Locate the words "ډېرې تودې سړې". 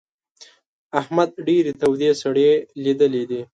1.47-2.49